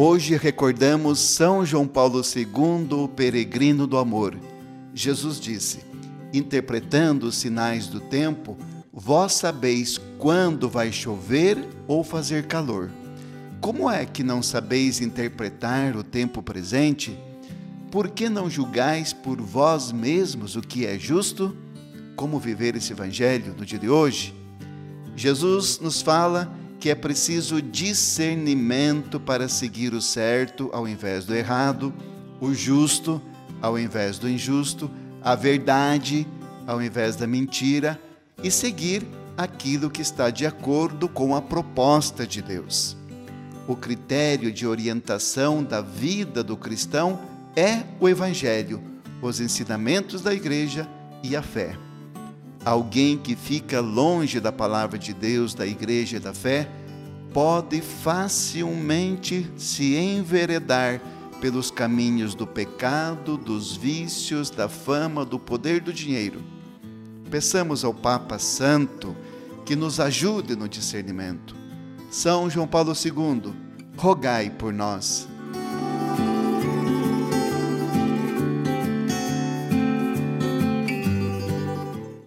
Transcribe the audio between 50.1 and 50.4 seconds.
da